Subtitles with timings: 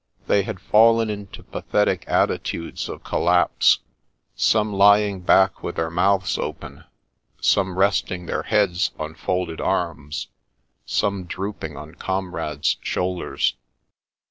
[0.25, 3.81] They had fallen into pathetic attitudes of collapse,
[4.35, 6.85] some lying back with their mouths open,
[7.39, 10.29] some resting their heads on folded arms,
[10.87, 13.53] some drooping on comrades' shoulders.